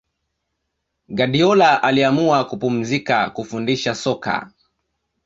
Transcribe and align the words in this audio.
guardiola 1.09 1.83
aliamua 1.83 2.45
kupumzika 2.45 3.29
kufundisha 3.29 3.95
soka 3.95 4.51